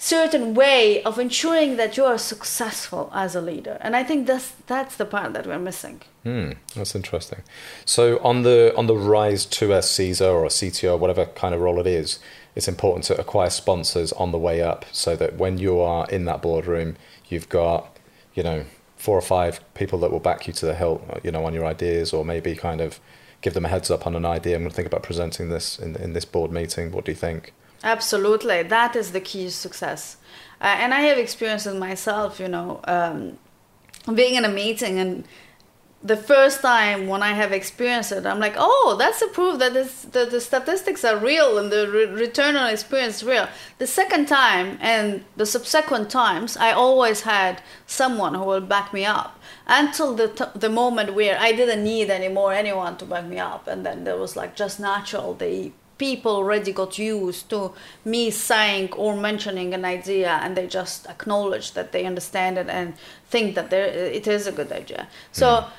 [0.00, 3.76] certain way of ensuring that you are successful as a leader.
[3.82, 6.00] And I think that's that's the part that we're missing.
[6.22, 7.42] Hmm, that's interesting.
[7.84, 11.60] So on the on the rise to a CISO or a CTO, whatever kind of
[11.60, 12.18] role it is,
[12.54, 16.24] it's important to acquire sponsors on the way up, so that when you are in
[16.24, 16.96] that boardroom,
[17.28, 17.96] you've got
[18.34, 18.64] you know
[18.96, 21.64] four or five people that will back you to the hilt, you know, on your
[21.64, 23.00] ideas, or maybe kind of
[23.40, 24.56] give them a heads up on an idea.
[24.56, 26.92] I'm going to think about presenting this in in this board meeting.
[26.92, 27.52] What do you think?
[27.82, 30.16] Absolutely, that is the key to success.
[30.60, 33.38] Uh, and I have experienced it myself, you know, um,
[34.14, 35.24] being in a meeting and
[36.02, 39.74] the first time when I have experienced it, I'm like, oh, that's a proof that
[39.74, 43.46] this, the, the statistics are real and the re- return on experience is real.
[43.76, 49.04] The second time and the subsequent times, I always had someone who will back me
[49.04, 53.38] up until the, t- the moment where I didn't need anymore anyone to back me
[53.38, 53.68] up.
[53.68, 57.74] And then there was like just natural, the people already got used to
[58.06, 62.94] me saying or mentioning an idea and they just acknowledge that they understand it and
[63.28, 65.06] think that there, it is a good idea.
[65.30, 65.70] So, mm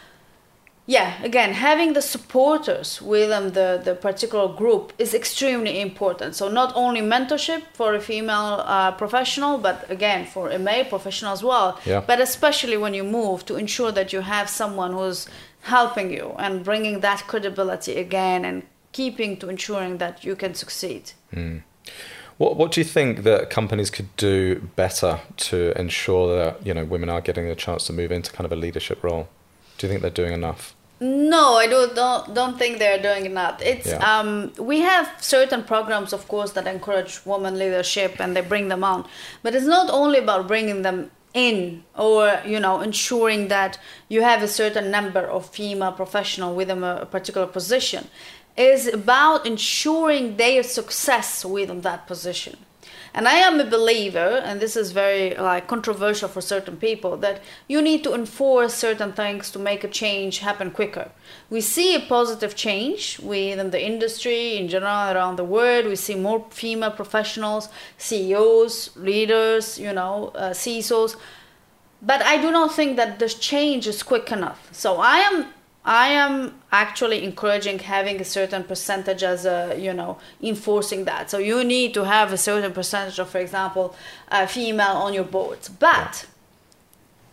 [0.92, 6.70] yeah again having the supporters within the, the particular group is extremely important so not
[6.76, 11.80] only mentorship for a female uh, professional but again for a male professional as well
[11.86, 12.02] yeah.
[12.06, 15.28] but especially when you move to ensure that you have someone who's
[15.62, 21.04] helping you and bringing that credibility again and keeping to ensuring that you can succeed
[21.34, 21.62] mm.
[22.38, 25.20] What, what do you think that companies could do better
[25.50, 28.52] to ensure that you know women are getting a chance to move into kind of
[28.52, 29.30] a leadership role?
[29.78, 30.76] Do you think they're doing enough?
[31.04, 33.60] No, I do, don't don't think they're doing that.
[33.64, 34.20] It's yeah.
[34.20, 38.84] um, we have certain programs, of course, that encourage women leadership and they bring them
[38.84, 39.08] on,
[39.41, 43.80] but it's not only about bringing them in or you know ensuring that
[44.10, 48.08] you have a certain number of female professional within a particular position.
[48.56, 52.58] It is about ensuring their success within that position.
[53.14, 57.41] And I am a believer, and this is very like controversial for certain people, that
[57.68, 61.12] you need to enforce certain things to make a change happen quicker.
[61.49, 65.88] We see a positive change within the industry in general around the world.
[65.88, 71.18] We see more female professionals, CEOs, leaders, you know, uh, CISOs.
[72.01, 74.70] But I do not think that the change is quick enough.
[74.72, 75.47] So I am
[75.84, 81.32] I am actually encouraging having a certain percentage as a, you know, enforcing that.
[81.32, 83.96] So you need to have a certain percentage of, for example,
[84.28, 86.28] a female on your boards, but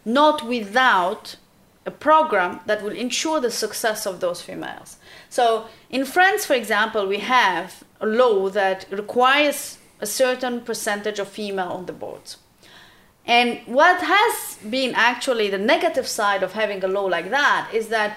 [0.05, 1.37] not without
[1.85, 4.97] a program that will ensure the success of those females.
[5.29, 11.29] So in France, for example, we have a law that requires a certain percentage of
[11.29, 12.39] female on the boards.
[13.27, 17.89] And what has been actually the negative side of having a law like that is
[17.89, 18.17] that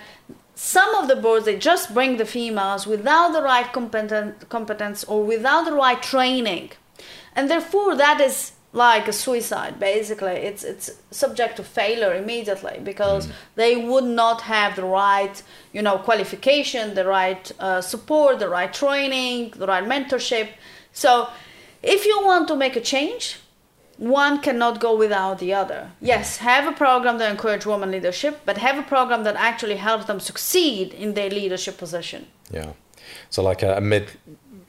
[0.55, 5.23] some of the boards they just bring the females without the right competent, competence or
[5.23, 6.71] without the right training.
[7.35, 10.31] And therefore that is like a suicide basically.
[10.31, 13.31] It's it's subject to failure immediately because mm.
[13.55, 15.41] they would not have the right
[15.73, 20.49] you know qualification the right uh, support the right training the right mentorship.
[20.93, 21.29] So
[21.83, 23.39] if you want to make a change
[24.01, 25.91] one cannot go without the other.
[26.01, 30.05] Yes, have a program that encourage women leadership, but have a program that actually helps
[30.05, 32.25] them succeed in their leadership position.
[32.49, 32.73] Yeah.
[33.29, 34.09] So like a, a mid,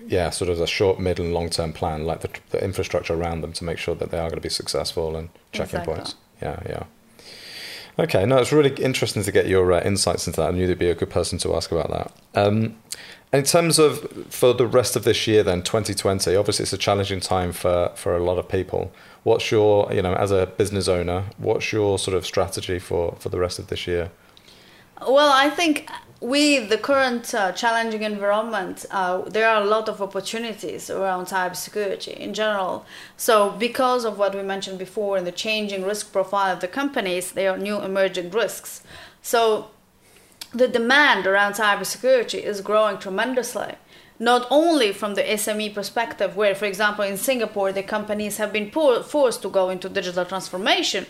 [0.07, 3.41] yeah, sort of a short, mid, and long term plan, like the, the, infrastructure around
[3.41, 5.95] them to make sure that they are going to be successful and checking exactly.
[5.95, 6.14] points.
[6.43, 6.83] Yeah, yeah.
[7.99, 10.49] Okay, no, it's really interesting to get your uh, insights into that.
[10.49, 12.12] I knew you'd be a good person to ask about that.
[12.35, 12.76] Um,
[13.33, 17.20] in terms of for the rest of this year, then 2020, obviously it's a challenging
[17.20, 18.93] time for for a lot of people.
[19.25, 23.29] What's your, you know, as a business owner, what's your sort of strategy for for
[23.29, 24.11] the rest of this year?
[25.07, 25.89] Well, I think
[26.20, 32.16] with the current uh, challenging environment, uh, there are a lot of opportunities around cybersecurity
[32.16, 32.87] in general.
[33.16, 37.33] So, because of what we mentioned before in the changing risk profile of the companies,
[37.33, 38.83] there are new emerging risks.
[39.20, 39.70] So,
[40.55, 43.75] the demand around cybersecurity is growing tremendously.
[44.19, 48.71] Not only from the SME perspective, where, for example, in Singapore, the companies have been
[48.71, 51.07] forced to go into digital transformation,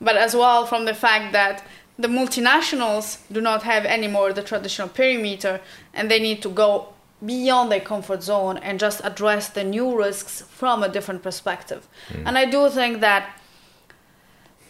[0.00, 1.64] but as well from the fact that
[1.98, 5.60] the multinationals do not have anymore the traditional perimeter
[5.92, 6.88] and they need to go
[7.24, 11.86] beyond their comfort zone and just address the new risks from a different perspective.
[12.10, 12.22] Mm.
[12.26, 13.38] And I do think that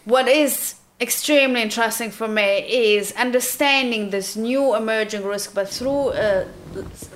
[0.04, 0.76] what is
[1.08, 2.50] extremely interesting for me
[2.92, 6.46] is understanding this new emerging risk, but through uh,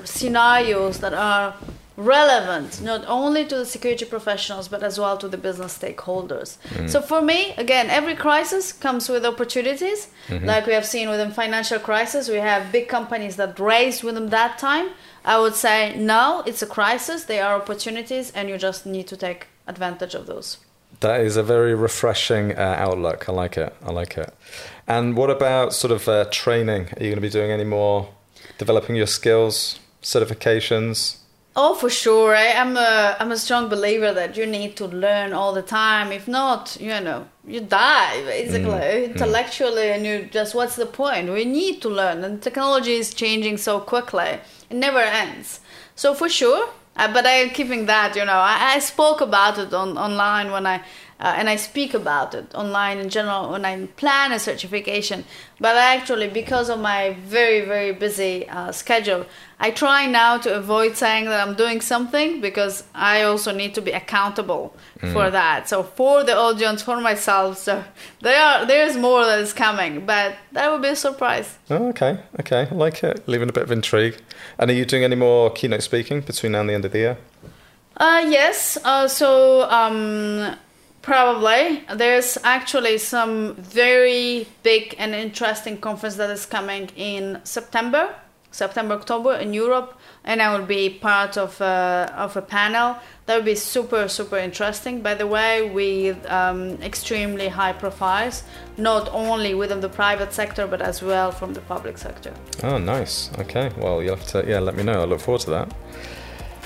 [0.04, 1.54] scenarios that are
[1.98, 6.48] relevant not only to the security professionals but as well to the business stakeholders.
[6.74, 6.88] Mm.
[6.88, 10.00] So for me, again, every crisis comes with opportunities.
[10.28, 10.46] Mm-hmm.
[10.46, 14.52] Like we have seen within financial crisis, we have big companies that raised within that
[14.58, 14.90] time.
[15.24, 17.24] I would say no, it's a crisis.
[17.24, 20.48] There are opportunities, and you just need to take advantage of those.
[21.00, 23.28] That is a very refreshing uh, outlook.
[23.28, 23.74] I like it.
[23.84, 24.34] I like it.
[24.86, 26.88] And what about sort of uh, training?
[26.96, 28.08] Are you going to be doing any more
[28.58, 31.18] developing your skills, certifications?
[31.60, 32.36] Oh, for sure.
[32.36, 36.12] I am a I'm a strong believer that you need to learn all the time.
[36.12, 39.10] If not, you know, you die basically mm, mm.
[39.10, 39.94] intellectually, mm.
[39.94, 41.32] and you just what's the point?
[41.32, 44.38] We need to learn, and technology is changing so quickly;
[44.70, 45.58] it never ends.
[45.96, 46.68] So for sure,
[46.98, 48.16] uh, but I'm keeping that.
[48.16, 50.82] You know, I, I spoke about it on online when I
[51.20, 55.24] uh, and I speak about it online in general when I plan a certification.
[55.58, 59.26] But actually, because of my very, very busy uh, schedule,
[59.58, 63.80] I try now to avoid saying that I'm doing something because I also need to
[63.80, 65.12] be accountable mm.
[65.12, 65.68] for that.
[65.68, 67.82] So for the audience, for myself, so
[68.20, 71.58] there are there's more that is coming, but that would be a surprise.
[71.68, 73.26] Oh, okay, okay, I like it.
[73.26, 74.16] Leaving a bit of intrigue.
[74.56, 76.98] And are you doing any more keynote speaking between now and the end of the
[76.98, 77.18] year?
[77.96, 78.78] Uh, yes.
[78.84, 80.54] Uh, so um,
[81.02, 81.84] Probably.
[81.94, 88.14] There's actually some very big and interesting conference that is coming in September,
[88.50, 92.96] September, October in Europe, and I will be part of a, of a panel.
[93.26, 95.00] That would be super, super interesting.
[95.00, 98.42] By the way, with um, extremely high profiles,
[98.76, 102.34] not only within the private sector, but as well from the public sector.
[102.62, 103.30] Oh, nice.
[103.38, 103.70] Okay.
[103.78, 105.02] Well, you'll have to, yeah, let me know.
[105.02, 105.74] I look forward to that.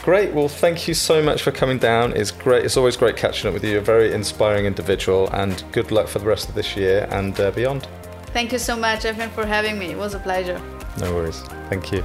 [0.02, 0.34] Great.
[0.34, 2.16] Well, thank you so much for coming down.
[2.16, 2.64] It's great.
[2.64, 3.70] It's always great catching up with you.
[3.70, 7.38] You're a very inspiring individual, and good luck for the rest of this year and
[7.38, 7.86] uh, beyond.
[8.32, 9.92] Thank you so much, Evan, for having me.
[9.92, 10.60] It was a pleasure.
[10.98, 11.40] No worries.
[11.70, 12.02] Thank you.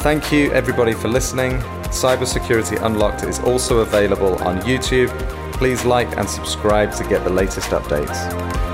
[0.00, 1.58] Thank you, everybody, for listening.
[1.92, 5.10] Cybersecurity Unlocked is also available on YouTube.
[5.52, 8.71] Please like and subscribe to get the latest updates.